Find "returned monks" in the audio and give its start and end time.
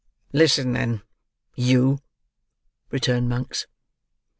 2.89-3.67